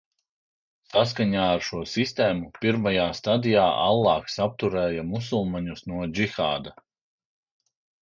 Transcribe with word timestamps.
Saskaņā 0.93 1.43
ar 1.57 1.61
šo 1.67 1.81
sistēmu, 1.91 2.49
pirmajā 2.65 3.05
stadijā 3.19 3.67
Allāhs 3.85 4.41
atturēja 4.49 5.07
musulmaņus 5.13 5.89
no 5.93 6.13
džihāda. 6.19 6.79